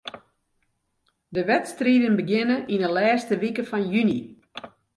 De 1.33 1.41
wedstriden 1.51 2.13
begjinne 2.19 2.57
yn 2.73 2.83
'e 2.85 2.89
lêste 2.95 3.35
wike 3.41 3.63
fan 3.69 3.85
juny. 3.93 4.13